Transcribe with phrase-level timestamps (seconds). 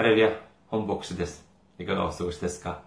[0.00, 0.30] ハレルヤ、
[0.68, 1.44] 本牧師です。
[1.78, 2.80] いかがお過ごしですか？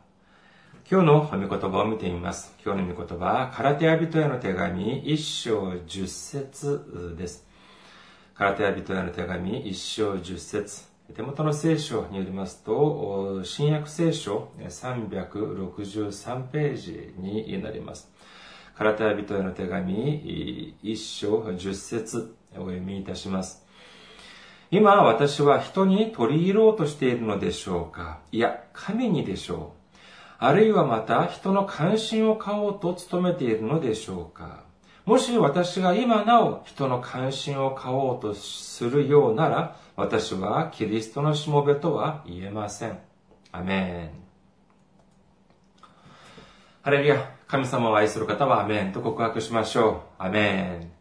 [0.90, 2.56] 今日の御言葉を見てみます。
[2.66, 7.46] 今日の御言葉は、カラテヤ人への手紙一章十節です。
[8.34, 18.12] カラテヤ人への手紙一章十節手元の聖書によりますと、新約聖書363ページになります。
[18.74, 23.63] カラテヤ人への手紙一章十節お読みいたします。
[24.76, 28.22] 今私は人に取り入ろうとしているのでしょうか？
[28.32, 30.04] いや、神にでしょう。
[30.40, 34.64] あるいはまた人の関心を買おうと努めているのでしょうか？
[35.06, 42.98] もし私が今なお人の関心を買おうとするようなら、私はキリストのしもべとは言えません。
[43.52, 44.24] アメン。
[46.82, 50.24] ハレルヤ、神様を愛する方はアメンと告白しましょう。
[50.24, 50.92] アメン。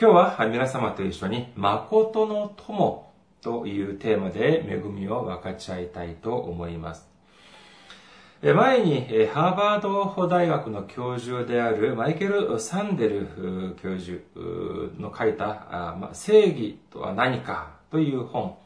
[0.00, 3.09] 今日は皆様と一緒に、誠の友
[3.42, 7.08] というテーマで恵みを分かち合いたいと思います。
[8.42, 14.22] 前にハーバード大学の教授であるマイケル・サンデル教授
[14.98, 18.56] の書いた「正義とは何か」という本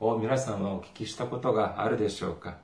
[0.00, 2.56] を皆さんはお聞きしたことがあるでしょうか。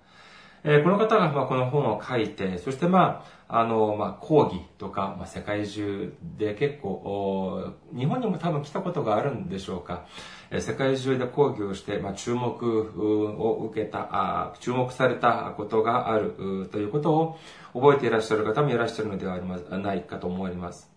[0.69, 10.07] えこの方がまこの本を書いて、そしてまあ、あの、まあ、講義とか、まあ、世界中で結構、日本にも多分来たことがあるんでしょうか。
[10.51, 12.43] え世界中で講義をして、まあ、注目
[13.41, 17.39] を受けたあ、注目されたことがあるということを
[17.73, 20.97] 覚えていらっしゃる方もいらっしゃるのではありまないかと思います。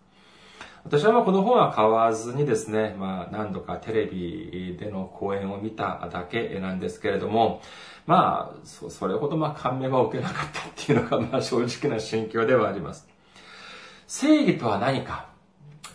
[0.84, 7.60] 私はまあこの本は買わずにですね、まあ何度かテレビでの講演を見ただけなんですけれども、
[8.10, 13.06] まあ、それほどまあ感銘は受けなかったっていうのがまあ正直な心境ではあります。
[14.08, 15.28] 正義とは何か？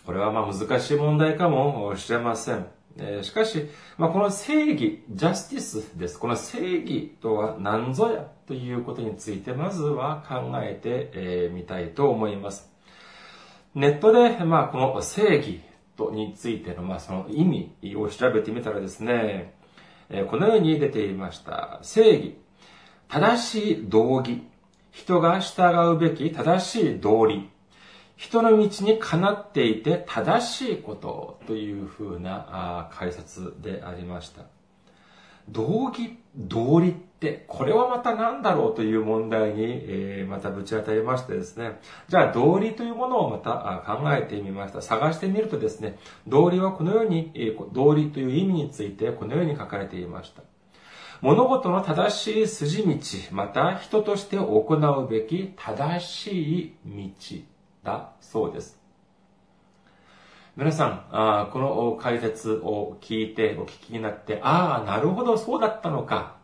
[0.06, 2.66] これはまあ難しい問題かもしれません。
[2.98, 6.18] えしかし、まあ、この正義、ジャスティスです。
[6.18, 12.70] この正義とは何ぞやということについて、まずは考えてみたいと思います。
[13.74, 15.60] ネットで、まあ、この正義
[15.98, 19.52] とについての、まあ、その意味を調べてみたらですね、
[20.30, 21.78] このように出ていました。
[21.82, 22.36] 正義、
[23.08, 24.42] 正しい道義、
[24.92, 27.50] 人が従うべき正しい道理、
[28.16, 34.42] 人の道にかなっていて正しいことというふうな解説でありました。
[35.48, 41.80] 道義、道理って、これはまた何だろうという問題に、えまたぶち当たりましてですね。
[42.08, 44.82] じゃあ、道理というものをまた考えてみました。
[44.82, 47.32] 探してみるとですね、道理はこのように、
[47.72, 50.42] 道理という意味についてこのように書かれていました。
[51.22, 52.98] 物事の正しい筋道、
[53.32, 57.10] また人として行うべき正しい
[57.82, 58.78] 道だそうです。
[60.54, 66.35] 皆さん、あこの解説を聞いて、お聞きになって、ああ、なるほど、そうだったのか、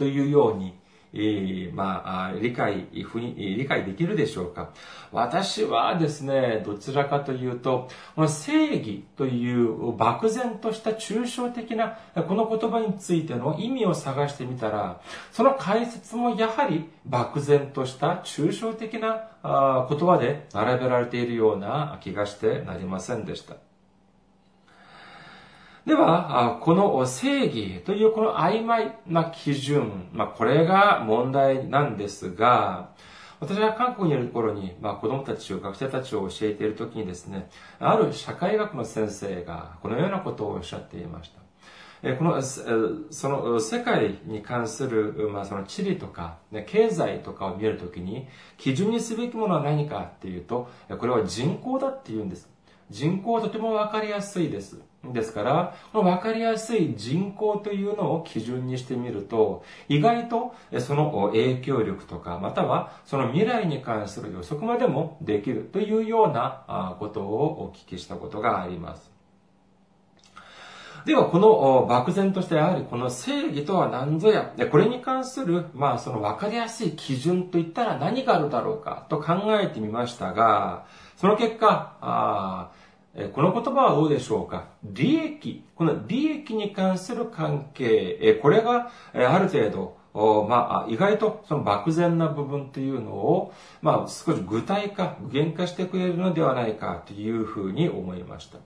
[0.00, 0.72] というように、
[1.12, 4.70] えー、まあ、理解、理解できるでしょうか
[5.12, 15.02] 私はですね、どちらかというと、この正義という漠然とした抽象的なこの言葉についての意味を探してみたら、
[15.32, 19.28] その解説もやはり漠然とした抽象的な
[19.86, 23.69] 言葉で並べられているような気がしてなりませんでした。
[25.90, 32.90] では、この正義というこの曖昧な基準、まあ、これが問題なんですが、
[33.40, 41.32] 私が韓国にいる頃に、まあ、子供たちを、学生たちを教えている時にですね、ある社会学の先生がこのようなことをおっしゃっていまし
[42.02, 42.14] た。
[42.18, 48.28] この、その世界に関する、まあ、その地理とか、ね、経済とかを見るときに、
[48.58, 50.70] 基準にすべきものは何かっていうと、
[51.00, 52.48] これは人口だって言うんです。
[52.90, 54.80] 人口はとてもわかりやすいです。
[55.02, 69.10] ですから、この分かりやすい人口というのを基準にしてみると、意外とその影響力とか、またはその未来に関する予測までもできるというようなことをお聞きしたことがあります。
[71.06, 80.84] では、この漠然としてやはりこの正義とは何ぞや、これに関する、まあその分かりやすい基準といったら何があるだろうかと考えてみましたが、
[81.16, 82.70] その結果、あ
[83.32, 84.68] この言葉はどうでしょうか？
[84.84, 85.64] 利益。
[85.74, 90.00] この利益に関する関係、これがある程度、
[90.48, 93.52] まあ、意外とその漠然な部分というのを、
[93.82, 98.58] まあ、少し具体化、具現化してくれるのではないかというふうに思いました。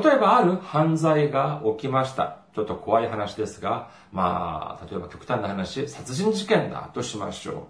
[0.00, 2.38] 例えば、ある犯罪が起きました。
[2.54, 7.68] ちょっと怖い話ですが、まあ、例えば極端な話、殺人事件だとしましょ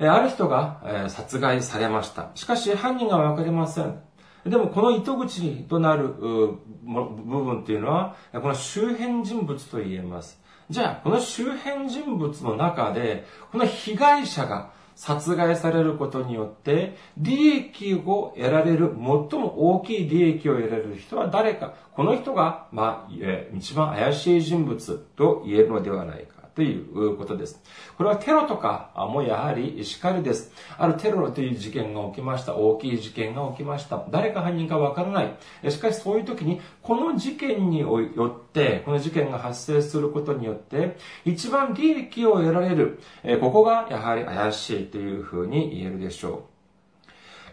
[0.00, 0.06] う。
[0.06, 2.30] ある人が殺害されました。
[2.34, 4.00] しかし、犯人がわかりません。
[4.46, 10.40] でもこの糸口となる部分っていうのは、この周辺人物と言えます。
[10.68, 18.98] じゃあ、この周辺人物の中で、この被害者が殺害されることによって、利益を得られる、最
[19.38, 21.74] も大きい利益を得られる人は誰か。
[21.94, 23.12] この人が、まあ、
[23.54, 26.41] 一番怪しい人物と言えるのではないか。
[26.54, 27.62] ということです。
[27.96, 30.52] これはテロとかもやはりしかりです。
[30.76, 32.56] あるテロという事件が起きました。
[32.56, 34.04] 大きい事件が起きました。
[34.10, 35.36] 誰か犯人かわからない。
[35.70, 43.00] しかしそういう時に、この事件によって、この事件が発生することによって、一番利益を得られる。
[43.40, 46.42] ここがやはり怪しいというふうに言えるでしょう。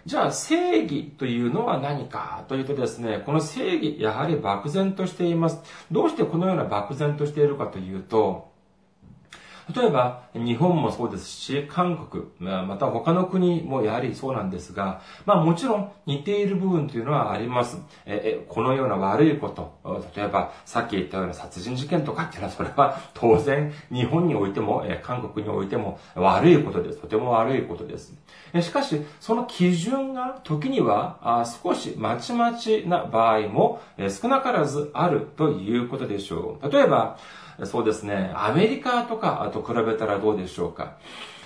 [0.05, 5.61] じゃあ正義というのは何かというとですね、この正義、やはり漠然としています。
[5.91, 8.48] どうしてこのような漠然としているかというと、
[9.75, 17.79] 例えば、日本もそうですし、韓国、また他の国もやはりそうなんですが、まあもちろん似ている部分というのはあります。
[18.05, 19.79] えこのような悪いこと、
[20.15, 26.99] 例えばさっき言ったような殺人事件とかっていうのは、それは当然日本においても、韓国においても悪いことです。
[26.99, 28.13] とても悪いことです。
[28.61, 33.81] しかし、その基準が時には少しまちまちな場合も
[34.21, 36.71] 少なからずあるということでしょう。
[36.71, 37.17] 例えば、
[37.65, 40.97] そうですね、アメリカとかと比べたらどうでしょうか。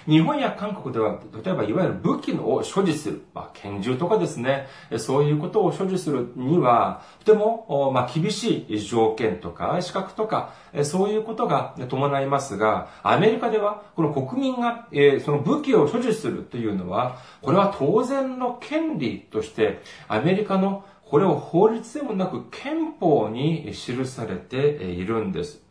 [0.06, 4.68] 日本や韓国では、例えばいわゆる武器を所持する、まあ、拳銃とかですね、
[4.98, 25.62] そういうことを所持するには、とても、まあ、厳しい条件とか、資格とか、そういうことが伴いますが、アメリカでは、この国民が、えその武器を所持するというのは、これは当然の権利として、アメリカのこれを法律でもなく憲法に記されているんです。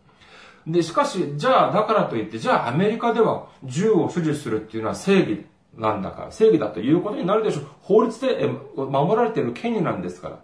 [0.66, 7.66] で、しかし、じゃあ、だからといって、じゃあアメリカでは銃を所持するっていうのは正義なんだから、正義だということになるでしょう。
[7.80, 10.38] 法律で守られている権利なんですから。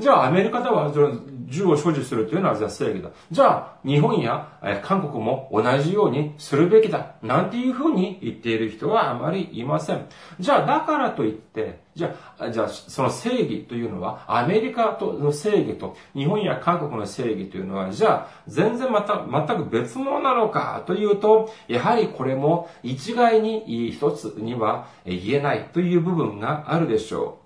[0.00, 0.90] じゃあアメリカでは
[1.46, 3.10] 銃を所持するというのはじゃあ正義だ。
[3.30, 7.16] じゃあ日本や韓国も同じようにするべきだ。
[7.22, 10.06] なんていうふうに言っている人はあまりいません。
[10.38, 27.39] じゃあだからといって、じゃあ、じゃあその正義というのはアメリカとの正義と日本や韓国の正義というのはじゃあ全然また全く別物なのかというと、やはりこれも一概に一つには言えないという部分があるでしょう。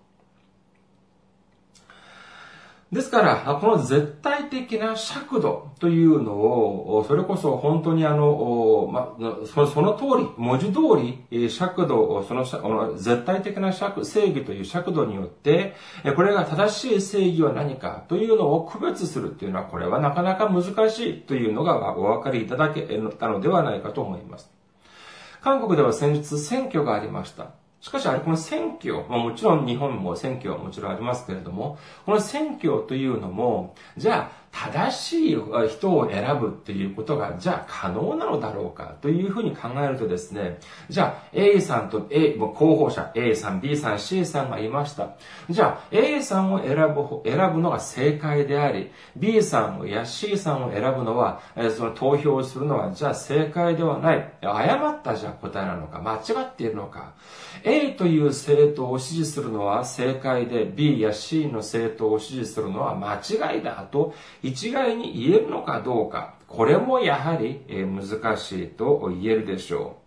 [2.95, 10.81] ですから、この絶対的な尺度というのを、それこそ本当にあの、ま、その通り、文字通
[11.29, 12.45] り、尺度、その
[12.95, 15.75] 絶対的な尺、正義という尺度によって、
[16.15, 22.83] これが正しい正義は何かというのを区別するというのは、これはなかなか難しいというのがお分かりいただけ
[23.19, 24.53] たのではないかと思います。
[25.41, 27.64] 韓国では先日選挙がありました。
[27.85, 31.77] しかしあれ、この選挙、まあ、もちろん日本も選挙はもちろんありますけれども、
[32.07, 35.37] この選挙というのも、じゃあ、正しい
[35.69, 45.17] 人を選ぶっていうことが、じゃあ可能なのだろうかというふうに考えるとですね、じゃあ A さんと A、候補者 A さん、B さん、C さんがいました。
[45.51, 51.41] じゃあ A さんを選ぶ、選ぶのが正解であり、B さんや C さんを選ぶのは、
[51.77, 54.33] その投票するのは、じゃあ正解ではない。
[54.41, 57.15] 誤ったじゃあ答えなのか、間違っているのか。
[57.65, 70.04] A という政党を支持するのは正解で、B や C の政党を支持するのは間違いだと一概に言えるのかどうか、これもやはり難しいと言えるでしょう。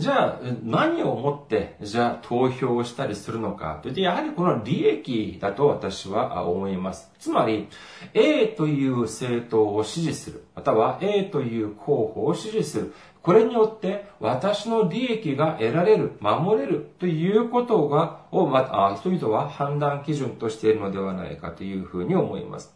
[0.00, 3.80] じゃあ、何をもって、じゃあ投票をしたりするのか？
[3.82, 7.12] といって、やはりこの利益だと私は思います。
[7.18, 7.68] つまり、
[8.14, 12.94] A という政党を支持する、または A という候補を支持する。
[13.20, 22.74] これによって私の利益が得られる、守れるということが、を、ま、人々は判断基準としているのではないかというふうに思います。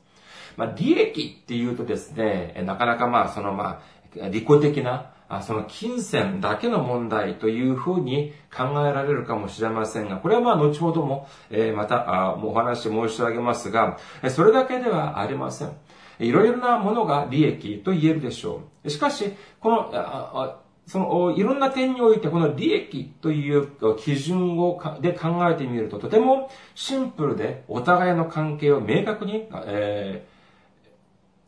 [0.58, 3.80] まあ、利益っていうとですね、なかなかまあ、そのま
[4.22, 13.98] あ、利己的な、その金銭だけの問題というふうに考えられるかもしれませんが、これはまあ後ほども、えまたお話申し上げますが、
[14.30, 15.72] それだけではありません。
[16.18, 18.90] いろいろなものが利益と言えるでしょう。
[18.90, 30.26] しかし、この、その、いろんな点において、この利益という基準をで考えてみると、とてもシンプルで、お互いの関係を明確に、え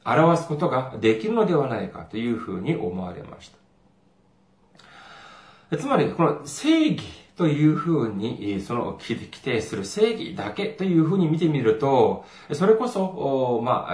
[0.05, 3.66] ー、表すことができるのではないかというふうに思われました。
[5.79, 7.03] つまり、この正義
[7.37, 13.89] というふうに、その規定する正義だけというふうに見てみると、それこそ、ま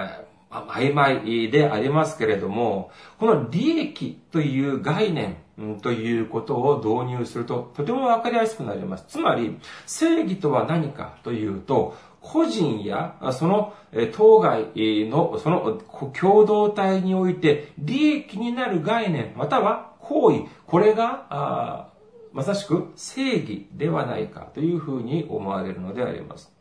[0.50, 5.36] あ、曖昧でありますけれども、この利益という概念
[5.80, 9.06] ということを導入するととてもわかりやすくなります。
[9.08, 13.74] つまり、正義とは何かというと、個人やその
[14.12, 14.70] 当該
[15.08, 15.80] のその
[16.18, 21.88] 共同体において利益になる概念または行為、これが
[22.32, 26.52] まさしく正義ではないかというふうに思われるのであります。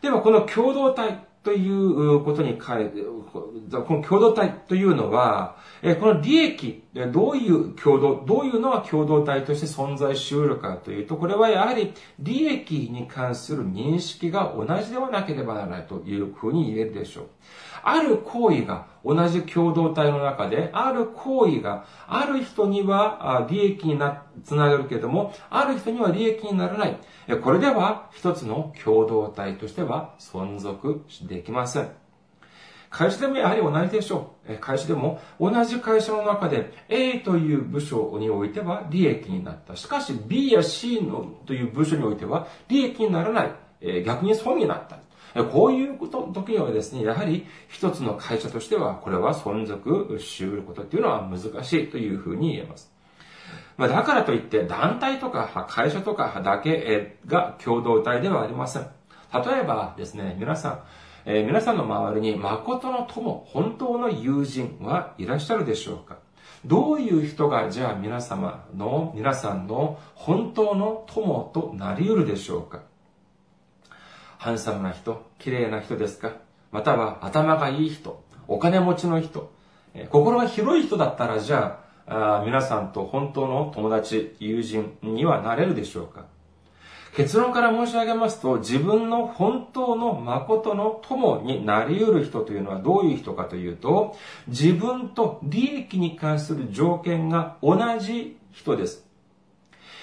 [0.00, 2.92] では、この共同体ということに変え、
[3.30, 5.56] この共同体というのは、
[6.00, 17.26] この利益、どういう共同、どういうのは共同体として存在し得るかというと、これはやはり利益に関する認識が同じではなければならないというふうに言えるでしょう。
[17.82, 26.98] ある行為が同じ共同体の中で、ある行為がある人には利益にな、つながるけども、ある人には利益にならない。
[27.42, 32.01] これでは一つの共同体としては存続できません。
[32.92, 34.56] 会社でもやはり同じでしょう。
[34.58, 39.74] 会社でも同じ会社の中で A という部署においては利益になった。
[39.74, 44.02] しかし B や C のという部署においては利益にならない。
[44.04, 44.98] 逆に損になった。
[45.44, 52.92] こういうこと時にはですね、やはり一つの会社としては、これは存続し得ることっていうのは難しいというふうに言えます。
[53.78, 58.86] まあ、だからといって団体とか会社とかだけが共同体ではありません。
[59.32, 60.82] 例えばですね、皆さん、
[61.24, 66.18] えー、皆さんの周りに誠の友、本当の友人はいらっしゃるでしょうか？
[66.64, 72.82] どういう人がじゃあ皆様の、皆さんの本当の友となり得るでしょうか？
[74.38, 76.32] ハンサムな人、綺麗な人ですか？
[76.72, 79.52] または頭がいい人、お金持ちの人、
[79.94, 86.24] え心が広い人だったらじゃああ皆さんと本当の友達、友人にはなれるでしょうか？
[87.16, 94.16] 結論から申し上げますと、自分の本当の誠の友になり得る人というのはどういう人かというと、
[94.48, 99.11] 自分と利益に関する条件が同じ人です。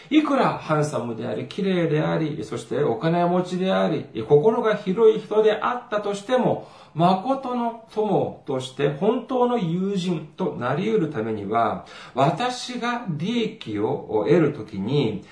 [0.09, 11.85] いくらハンサムであり、綺麗であり、そしてお金持ちであり、心が広い人であったとしても、誠の友として本当の友人となり得るためには、
[12.15, 15.23] 私が利益を得るときに、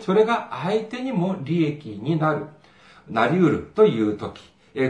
[0.00, 2.46] それが相手にも利益になる、
[3.08, 4.40] なり得るというとき、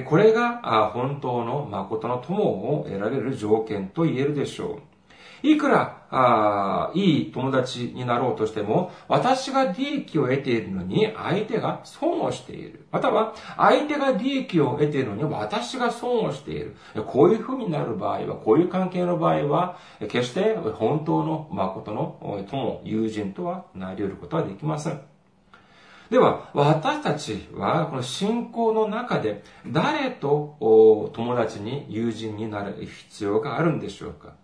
[0.04, 4.93] これが本当の誠の友を得られる条件と言えるでしょう。
[5.42, 12.86] いくら、あいい友達になろうとしても、私が利益を得ているのに相手が損をしている。
[12.90, 16.76] または、相手が利益を得ているのに私が損をしている。
[17.06, 19.76] こういう風になる場合は、こういう関係の場合は、
[20.08, 25.00] 決して本当の誠の友、友人とはなり得ることはできません。
[26.10, 34.34] では、私たちは、この信仰の中で、誰と友達に友人になる必要があるんでしょうか？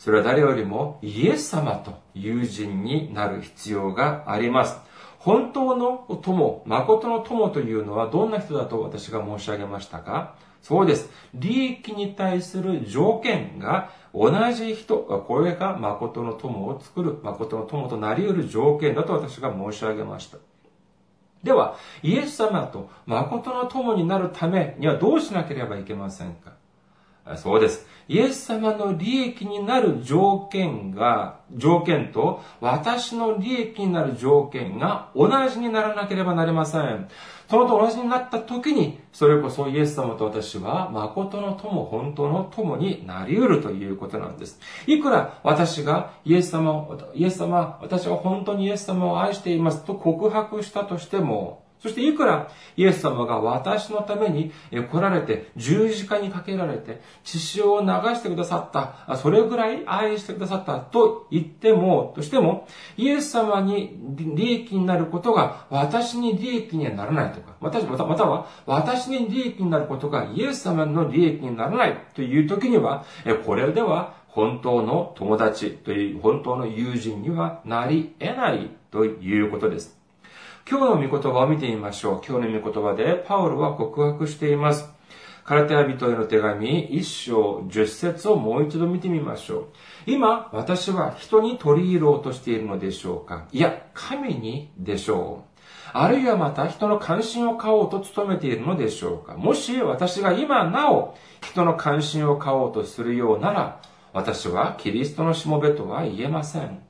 [0.00, 4.78] それは誰よりもイエス様と友人になる必要があります。
[5.18, 10.36] 本当の友、誠の友というのはどんな人だと私が申し上げましたか？
[10.62, 11.10] そうです。
[11.34, 20.38] 利益に対する条件が同じ人、これが誠の友を作る、誠の友となり得る条件だと私が申し上げました。
[21.42, 26.52] では、イエス様と誠の友になるためにはどうしなければいけませんか？
[27.36, 27.86] そうです。
[28.08, 37.08] イエス様の利益になる条件が、条件と私の利益になる条件が同じにならなければなりません。
[37.48, 44.60] そのと同じになった時に、それこそイエス様と私は誠の友、本当の友になり得るということなんです。
[44.86, 73.04] いくら私がイエス様を、イエス様、私は本当にイエス様を愛していますと告白したとしても、そしていくらイエス様が私のために来られて、十字架にかけられて、血潮を流してくださった、それぐらい愛してくださったと言っても、としても、イエス様に利益になることが私に利益にはならないとか、私またまたは私に利益になることがイエス様の利益にならないという時には、
[73.46, 79.99] これでは本当の友達という本当の友人にはなり得ないということです。
[80.68, 82.22] 今日の御言葉を見てみましょう。
[82.26, 84.88] 今日の御言葉でパウロは告白しています。
[85.44, 89.66] カラテア人への手紙一章十節をもう一度見てみましょう。
[90.06, 93.48] 今、私は人に取り入ろうとしているのでしょうか？
[93.50, 95.50] いや、神にでしょう。
[95.92, 99.34] あるいはまた人の関心を買おうと努めているのでしょうか？
[99.34, 106.80] もし私が今なお人の関心を買おうとするようなら、私はキリストのしもべとは言えません。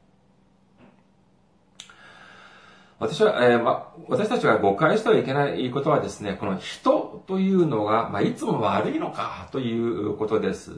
[3.00, 10.72] 私は、えー、ま、私たちが誤解してはいけないことはですね、この人というのが、まあ、いつも悪いのかということです。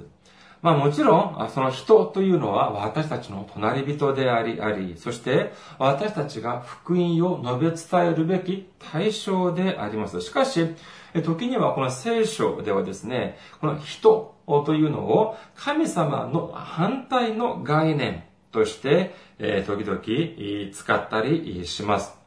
[0.63, 10.21] まあもちろん、その人というのは私たちの隣人であり、あり、そして私たちが福音を述べ伝えるべき対象であります。
[10.21, 10.77] しかし、
[11.25, 19.13] 時にはこの聖書ではですね、この人というのを神様の反対の概念として、
[19.43, 22.23] え時々使ったりします。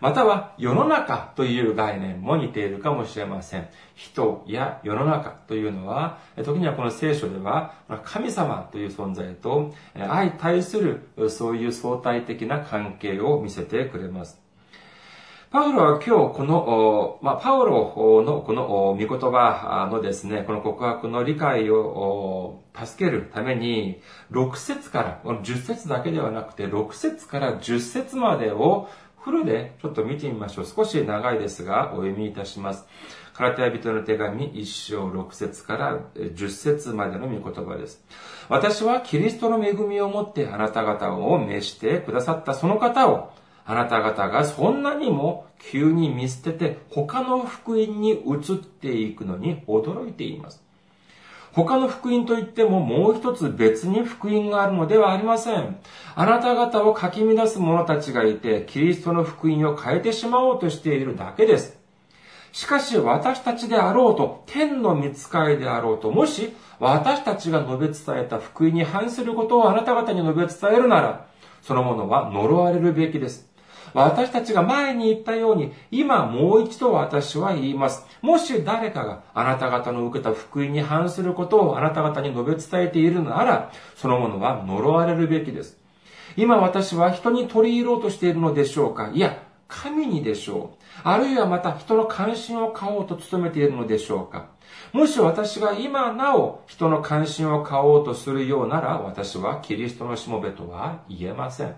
[0.00, 3.68] または世の中という概念も似ているかもしれません。
[3.94, 7.74] 人や世の中というのは、時にはこの聖書では
[8.04, 14.43] 神様という存在と相対するそういう相対的な関係を見せてくれます。
[15.54, 28.88] パウロは今日この、まあ、パウロのこの御言葉のですね、この告白の理解を助けるために、6節から、10節だけではなくて、6節から10節までを
[29.20, 30.66] フルでちょっと見てみましょう。
[30.66, 32.84] 少し長いですが、お読みいたします。
[33.32, 38.04] カラテヤ人の手紙1章6節から10節までの御言葉です。
[38.48, 43.30] 私はキリストの恵みをもってあなた方を召してくださったその方を、
[43.66, 50.62] あなた方がそんなにも急に見捨てて他の福音に移っていくのに驚いています。
[51.52, 55.76] 他の福音といってももう一つ別に福音があるのではありません。
[56.16, 61.78] あなた方をかき乱す者たちがいて、キリストの福音を変えてしまおうとしているだけです。
[62.50, 71.26] しかし私たちであろうと、天の見つかいであろうと、もし私たちが述べ伝えた福音に反することをあなた方に述べ伝えるなら、
[71.62, 73.53] そのものは呪われるべきです。
[73.94, 78.04] 私たちが前に言ったように、今もう一度私は言います。
[78.20, 85.78] もし誰かがあなた方の受けた福音に反することをあなた方に述べ伝えているなら、そのものは呪われるべきです。
[86.36, 89.10] 今私は人に取り入ろうとしているのでしょうか？
[89.14, 90.84] いや、神にでしょう。
[91.04, 94.48] あるいはまた人の関心を買おうと努めているのでしょうか？
[94.92, 101.76] もし私が今なお人の関心を買おうとするようなら、私はキリストのしもべとは言えません。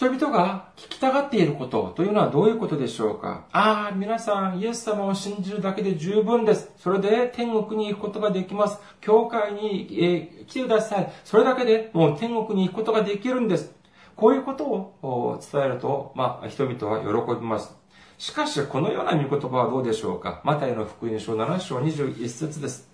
[0.00, 3.44] 人々が聞きたがっていることというのはどういうことでしょうか？
[3.52, 6.72] ああ、皆さん、イエス様を信じるだけで十分です。
[6.78, 8.78] それで天国に行くことができます。
[9.02, 11.12] 教会に、えー、来てください。
[11.22, 13.74] それだけでもう天国に行くことができるんです。
[14.16, 17.76] こういうことを伝えると、まあ、人々は喜びます。
[18.16, 20.40] しかし、このような御言葉はどうでしょうか？
[20.44, 22.89] マタイの福音書7章21節です。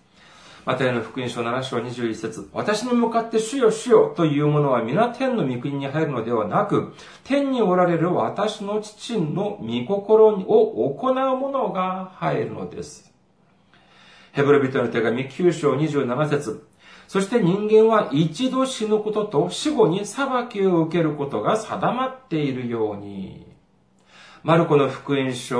[0.66, 13.12] マタイの福音書7章21節私に向かって主よ主よというものは皆天の御国に入るのではなく、天におられる私の父の御心を行う者が入るのです。
[14.32, 16.66] ヘブル人の手紙9章27節
[17.06, 23.55] そして人間は一度死ぬことと死後に裁きを受けることが定まっているように。
[24.46, 25.58] マルコの福音書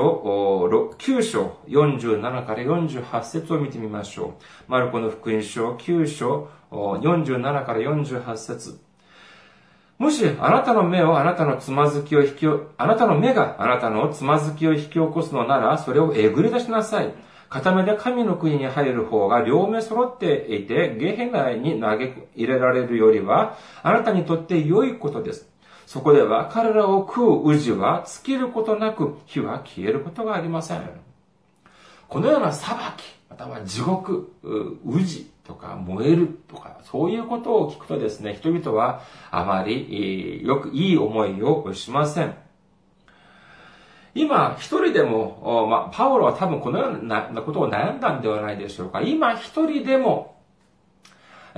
[0.97, 4.35] 9章47から48節を見てみましょ
[4.67, 4.71] う。
[4.71, 8.79] マルコの福音書9章47から48節
[9.97, 17.13] もし、あなたの目をあなたのつまずきを引き、あなたの目があなたのつまずきを引き起こすのなら、それをえぐり出しなさい。
[17.49, 25.49] 片目で神の国に入る方が両目揃っていて、ゲヘ内に投げ入れられるよりは、あなたにとって良いことです。
[25.87, 30.81] そこでは彼らを食う宇治は尽きることなく火は消えることがありません。
[32.09, 34.33] このような裁き、または地獄、
[34.85, 42.35] 宇治とか燃えるとか、そういうことを聞くとですね、人々はあまりよくいい思いをしません。
[44.13, 49.01] 今、一人でも、まあ、パウロは多分このようなことを悩んだんではないでしょうか。
[49.01, 50.36] 今一人でも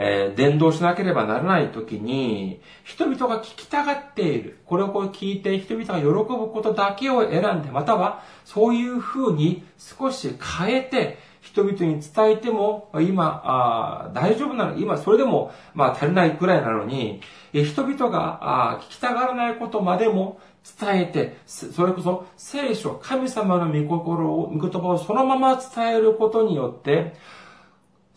[0.02, 4.60] えー、伝道しなければならない時に、人々が聞きたがっている。
[4.66, 17.20] これをこう聞いて人々が喜ぶことだけを選んで、またはそういう風に少し変えて、人々に伝えても、今、あ大丈夫なの、今それでも、まあ足りないくらいなのに、
[17.52, 20.40] 人々があ聞きたがらないことまでも
[20.80, 27.16] 伝えて、それこそ聖書、神様の御心を、御言葉をそのまま伝えることによって、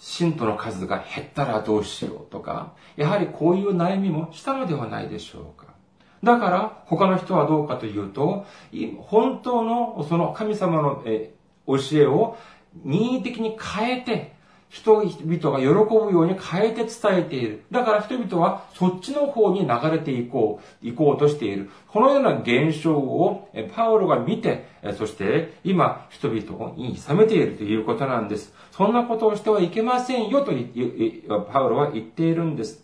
[0.03, 5.75] 信徒の数が減ったらどうしようとか、やはりこういう悩みもしたのではないでしょうか。
[6.25, 8.45] だから、他の人はどうかというと、
[8.99, 12.37] 本当のその神様の教えを
[12.85, 14.35] 任意的に変えて、
[14.73, 17.63] 人々が喜ぶように変えて伝えている。
[17.71, 21.69] だから人々はそっちの方に流れていこう、行こうとしている。
[21.89, 24.65] このような現象をパウロが見て、
[24.97, 28.55] そして今人々に冷めているということなんです。
[28.71, 30.53] そんなことをしてはいけませんよと
[31.53, 32.83] パウロは言っているんです。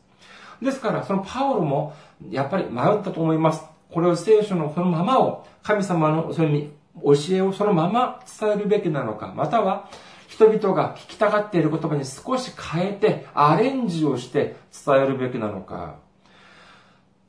[0.61, 1.94] ですから、そのパウロも
[2.31, 3.64] やっぱり迷ったと思います。
[3.90, 6.70] これを聖書のそのままを、神様のそれに
[7.03, 9.88] 教えをそのまま伝えるべきなのか、または
[10.29, 15.97] 人々が聞きたがっている言葉に少し変えて、アレンジをして伝えるべきなのか。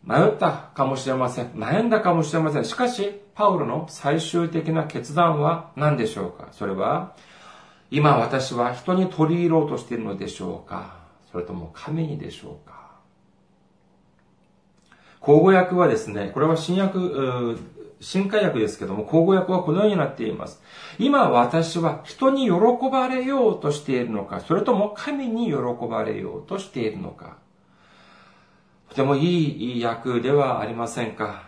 [0.04, 1.48] 迷ったかもしれません。
[1.52, 2.66] 悩んだかもしれません。
[2.66, 6.50] しかし、パウロの最終的な決断は何でしょうか？
[6.52, 7.16] それは、
[7.90, 11.00] 今私は人に取り入ろうとしているのでしょうか？
[11.32, 12.80] それとも神にでしょうか？
[15.22, 17.58] 口語訳はですね、これは新約、
[18.02, 20.62] 新海訳ですけども、口語訳はこのようになっています。
[20.98, 22.52] 今私は人に喜
[22.92, 25.54] ばれようとしているのか、それとも神に喜
[25.90, 27.38] ばれようとしているのか。
[28.90, 31.44] とてもいい訳ではありませんか。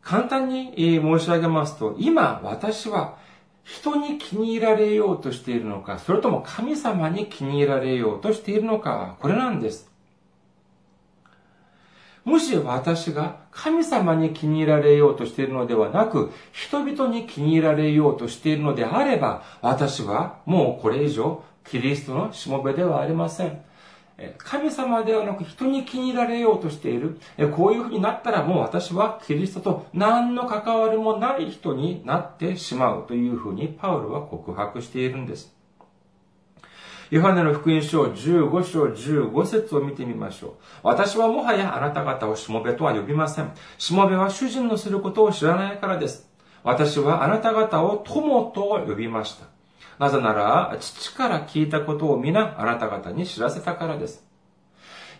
[0.00, 3.18] 簡単に申し上げますと、今私は
[3.62, 9.92] 人に気に入られようとしているのか、それとも神様に気に入られようとしているのか、これなんです。
[12.28, 23.62] もし私が神様に気に入られようとしているのではなく、人々に気に入られようとしているのであれば、私はもうこれ以上、キリストのしもべではありません。
[24.36, 27.18] 神様ではなく人に気に入られようとしている。
[27.56, 35.57] こういうふうになったらもう私はキリストと何の関わりもない人になってしまうというふうにパウロは告白しているんです。
[37.10, 40.52] ヨハネの福音書15章15節を見てみましょう。
[40.82, 43.50] 私はもはやあなた方をしもべとは呼びません。
[43.78, 46.28] しもべは主人のすることを知らないからです。
[46.64, 49.46] 私はあなた方を友と呼びました。
[49.98, 54.22] なぜなら、父から聞いたことを皆あなた方に知らせたからです。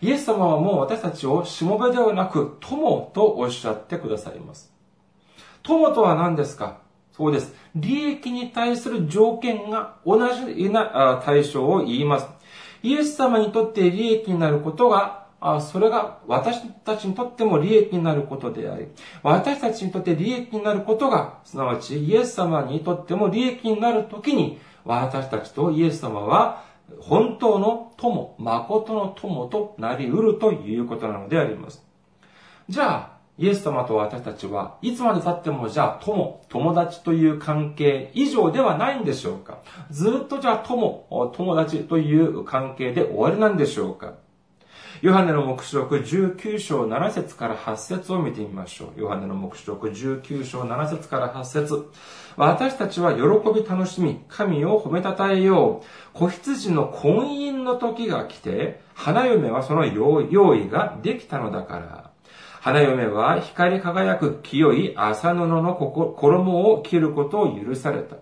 [0.01, 4.71] イエス様はもう私たちをしもべではなく友とおっしゃってくださいます。
[5.63, 6.77] 友とは何ですか？
[7.19, 7.53] そうです。
[7.75, 12.27] 利益に対する条件が同じな対象を言います。
[12.81, 15.27] イエス様にとって利益になることが、
[15.59, 18.87] それが私たちにとっても利益になることであり、
[19.21, 26.63] 私たちにとって利益になることが、すなわちイエス様にとっても利益になるときに、私たちとイエス様は
[27.01, 31.85] 本当の友、誠の友となり得るということなのであります。
[32.69, 39.59] じゃあ、イエス様と私たちはいつまで経ってもじゃあ友、友達という関係以上ではないんでしょうか？
[39.89, 44.15] ずっとじゃあ友、友達という関係で終わりなんでしょうか？
[45.01, 48.99] ヨハネの目視録19章7節から8節を見てみましょう。
[48.99, 51.89] ヨハネの目視録19章7節から8節
[52.35, 53.21] 私たちは喜
[53.53, 56.17] び楽しみ、神を褒めたたえよう。
[56.17, 62.08] 子羊の婚姻の時が来て、花嫁はその用意ができたのだから。
[62.59, 68.17] 花嫁は光り輝く清い麻布の衣を着ることを許された。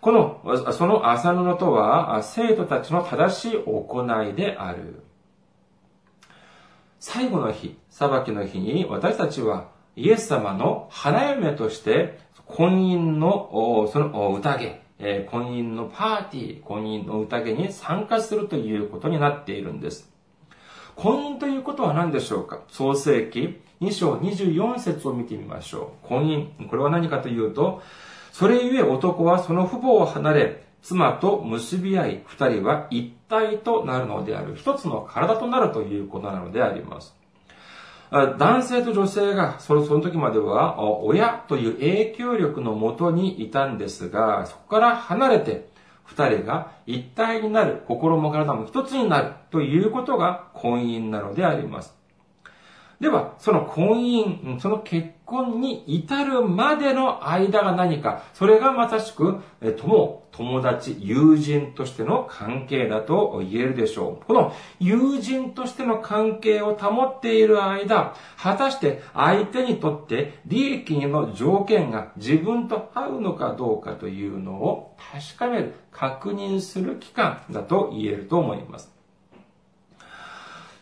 [0.00, 5.02] この、その麻布とは、生徒たちの正しい行いである。
[6.98, 14.80] 最後の日、裁きの日に私たちはイエス様の花嫁として婚姻の、その宴、
[15.30, 20.10] 婚姻のパーティー、婚姻の宴に参加するということになっているんです。
[20.96, 22.60] 婚姻ということは何でしょうか？
[22.68, 26.08] 創世記2章24節を見てみましょう。
[26.08, 26.68] 婚姻。
[26.68, 27.82] これは何かというと、
[28.32, 34.56] それゆえ男はその父母を離れ、妻と結び合い、二人は一体となるのである。
[34.56, 37.14] 一つの体となるということなのであります。
[38.10, 45.68] 男性と女性が、そのその時までは、親という影響力のもとにいたんですが、そこから離れて、
[46.06, 51.94] 二人が一体になる、心も体も一つになるということが婚姻なのであります。
[53.00, 59.40] では、その婚姻、その結婚に至るまでの間が何か、それがまさしく、
[59.76, 64.24] 友、友達、友人としての関係だと言えるでしょう。
[64.26, 78.95] この友人としての関係を保っている間、果たして相手にとって利益の条件が自分と合うのかどうかというのを確かめる、確認する期間だと言えると思います。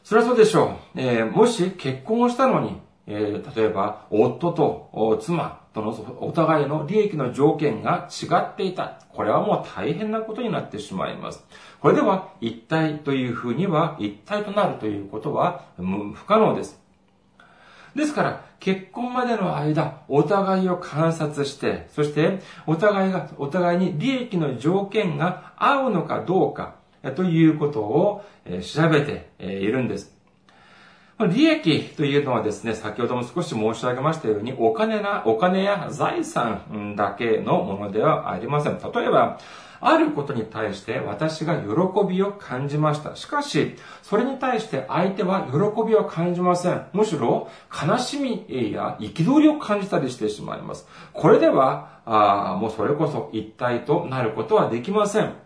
[0.04, 1.00] それはそうでしょう。
[1.00, 5.90] えー、もし結婚をしたのに、えー、例えば、夫と妻との
[6.20, 9.00] お互いの利益の条件が違っていた。
[9.08, 11.42] これはもう大変なことになってしまいます。
[11.80, 16.78] これでは一体というふうには一体となるということは不可能です。
[17.96, 26.74] ですから、結婚までの間、お互いを観察して、そしてお互いが、お互いに利益の条件が合うのかどうか、
[27.12, 28.24] ということを
[28.62, 30.14] 調べているんです。
[31.20, 38.80] 利益というのはですね、先ほども少し申し上げましたように、お金な、お金や財産だけのものではありません。
[38.92, 39.38] 例えば、
[39.80, 41.68] あることに対して私が喜
[42.08, 43.14] びを感じました。
[43.16, 46.86] しかし、それに対して相手は喜びを感じません。
[46.92, 50.88] むしろ、悲しみや憤りを感じたりしてしまいます。
[51.12, 55.43] これでは、あもうそれこそ一体となることはできません。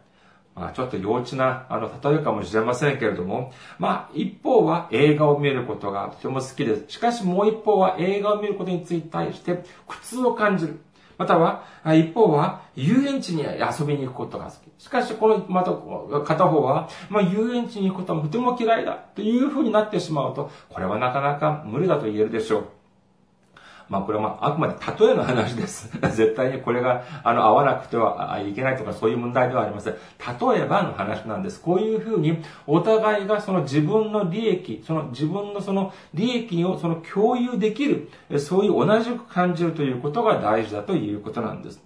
[0.58, 6.84] まあ、ちょっと幼稚な、あの、例えかもしれませんけれども、まあ、一方は映画を見ることがとても好きです。
[6.88, 10.78] しかしもう一方は映画を見ることについて対して苦痛を感じる。
[11.18, 11.64] または、
[11.96, 14.82] 一方は、遊園地に遊びに行くことが好き。
[14.82, 15.72] しかし、この、また、
[16.20, 22.77] 片方は、まあ、遊園地に行くことはとても嫌いだというふうになってしまうと、これはなかなか無理だと言えるでしょう。
[23.88, 25.90] まあこれはまああくまで例えの話です。
[26.14, 29.94] 絶対にこれがあの合わなくてはいけないとかそういう問題ではありません。
[29.94, 31.60] 例えばの話なんです。
[31.60, 41.82] こういうふうにお互いがその自分の利益、その自分のその利益をその共有できる、そういう同じく感じるということが大事だということなんです。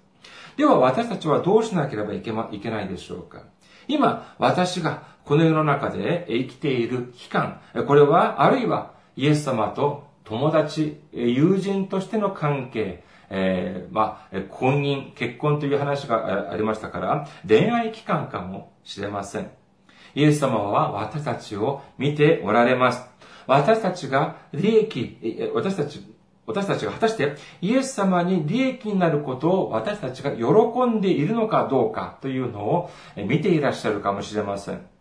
[0.57, 3.43] では私たちはどうしなければいけ,、ま、いけないでしょうか
[3.89, 19.51] 今、私がこの世の中で生きている期間、これはあるいはイエス様と友達、友人としての関係、えー、まあ、婚姻、結婚という話がありましたから、恋愛期間かもしれません。
[20.15, 23.03] イエス様は私たちを見ておられます。
[23.47, 26.07] 私たちが利益、私たち、
[26.47, 30.45] 私たちが果たしてイエス様に利益になることを私たちが喜
[30.87, 34.92] んでいるのかどうかというのを見ていらっしゃるかもしれません。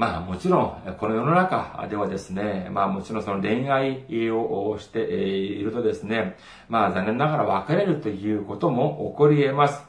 [0.00, 6.38] まあもちろん、この世の中ではですね、まあもちろんその恋愛をしているとですね、
[6.70, 9.82] まあ残念ながら別れるということも起こり得ます。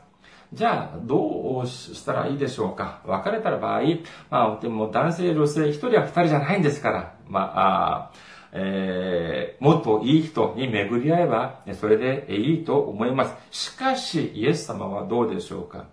[0.52, 3.00] じゃあ、どうしたらいいでしょうか？
[3.06, 3.84] 別れた場合、
[4.30, 8.12] まあ、でも男性、女性、一人や二人じゃないんですから、まあ、あ
[8.52, 13.36] えー、もっといい人に巡り合えば、それでいいと思います。
[13.50, 15.86] しかし、イエス様はどうでしょうか？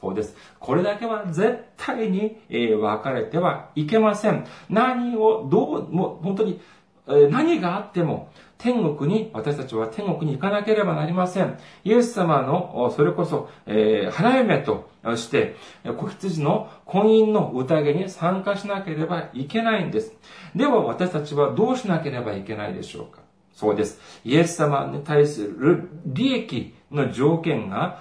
[0.00, 0.36] そうです。
[0.60, 4.44] これだけは絶対に、えー、別れてはいけません。
[4.68, 6.60] 何を、どう、もう本当に、
[7.08, 11.58] え、何があっても、天国に、私たちは天国に行かなければなりません。
[11.84, 15.56] イエス様の、それこそ、えー、花嫁として、
[15.96, 20.12] 子羊の婚姻の宴に参加しなければいけないんです。
[20.54, 23.27] では私たちはどうしなければいけないでしょうか？
[23.58, 24.00] そうです。
[24.24, 28.00] イエス様に対する利益の条件が、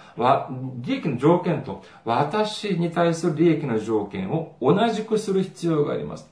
[0.82, 6.30] 利益の条件と私に対する利益の条件を同じくする必要があります。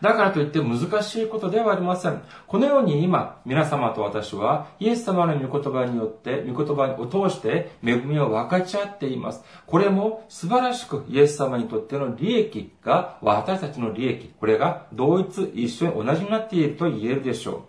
[0.00, 2.22] だからといって難しいことではありません。
[2.46, 9.44] このように今、皆様と私は、イエス様の御言葉によって、御言葉を通して恵みを分かち合っています。
[9.66, 17.60] これも素晴らしくイエス様にとっての利益が、私たちの利益、これが同一、一緒に同じになっていると言えるでしょう。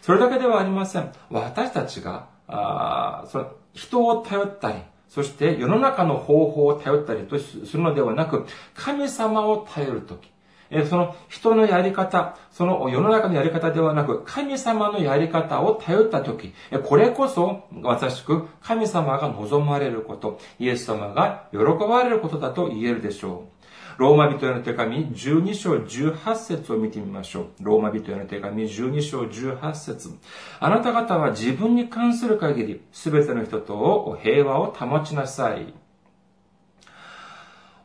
[0.00, 1.10] それだけではありません。
[1.30, 4.76] 私たちが、あそ人を頼ったり、
[5.08, 10.30] そして世の中の方法を頼ったりとするのではなく、神様を頼るとき、
[10.74, 16.52] えその人のやり方、その世の中のやり方ではなく、神様のやり方を頼ったとき、
[16.84, 23.54] これこそ、まさしく神様が望まれること、イエス様が喜ばれることだと言えるでしょう。
[23.96, 27.46] ローマ人への手紙12章18節を見てみましょう。
[27.60, 30.10] ローマ人への手紙12章18節
[30.58, 35.72] あなた方は自分に関する限り、すべての人と平和を保ちなさい。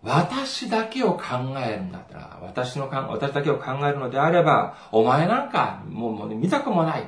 [0.02, 1.24] 私だけを考
[1.58, 7.08] えるんだったら、私の私だけを考えるのであれば、お前なんか、もうもう見たくもない。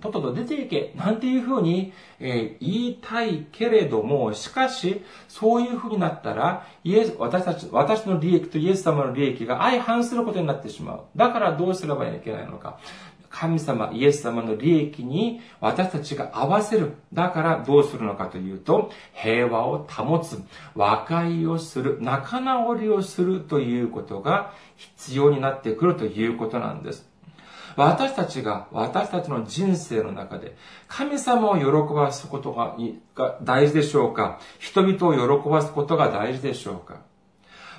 [0.00, 11.00] とっとと出ていけ、なんていうふうに、えー、言いたいけれども、しかし、そういうふうになったら、イエス、私たち、私の利益とイエス様の利益が相反することになってしまう。
[11.14, 12.78] だからどうすればいけないのか。
[13.38, 16.94] 神様、イエス様の利益に私たちが合わせる。
[17.12, 20.42] だからどうするのかというと、平和を保つ、
[20.74, 27.06] 和解をする、仲直りをするということが必要になってくるということなんです。
[27.76, 30.56] 私たちが、私たちの人生の中で、
[30.88, 32.74] 神様を喜ばすことが
[33.42, 34.40] 大事でしょうか？
[34.58, 37.02] 人々を喜ばすことが大事でしょうか？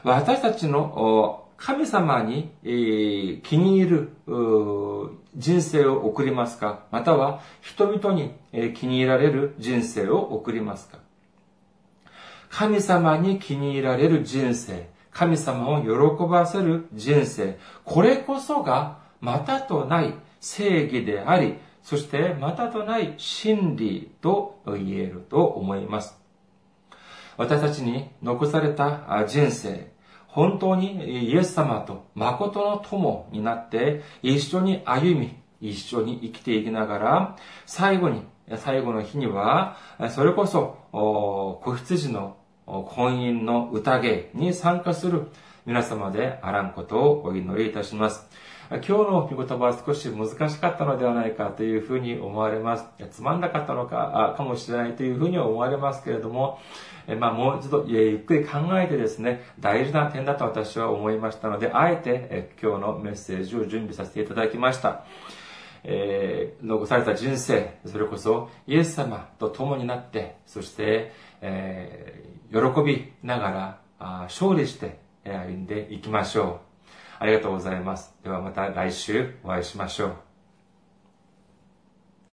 [0.03, 2.51] 私たちの神様に、
[3.43, 4.09] 気に入る
[5.35, 6.85] 人生を送りますか？
[6.91, 8.33] または人々に、
[8.73, 10.99] 気に入られる人生を送りますか？
[12.49, 26.15] 神様に気に入られる人生、神様を喜ばせる人生、これこそがまたとない正義であり、そしてまたとない真理と言えると思います。
[27.35, 29.91] 私たちに残された人生、
[30.37, 38.21] 本当にイエス様と誠の友になって一緒に歩み、一緒に生きていきながら、最後に、
[38.57, 39.77] 最後の日には、
[40.11, 45.25] それこそ、子羊の婚姻の宴に参加する
[45.65, 48.29] 皆様であらんことをお祈りいたします。
[48.69, 52.85] 今日の御言葉は少し難しかったのではないかというふうに思われます。
[53.09, 56.59] つまんなかったのか、かもしれないというふうに思われますけれども、
[57.07, 65.05] えまあ、もう一度、ゆっくり考えてですね、大事な点だと私は思いましたので、あえてえ今日のメッセージを準備させていただきました。
[65.83, 76.67] えー、残された人生、それこそイエス様と共になって、そして、えー、喜びながらあ勝利して歩んでいきましょう。
[77.19, 78.13] ありがとうございます。
[78.23, 80.26] ではまた来週お会いしましょう。